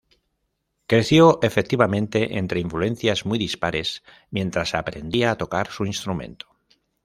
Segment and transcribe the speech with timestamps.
[0.87, 6.47] Creció, efectivamente, entre influencias muy dispares mientras aprendía a tocar su instrumento.